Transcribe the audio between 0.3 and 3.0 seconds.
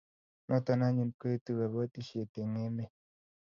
Noto anyun koetu kobotisiet eng emet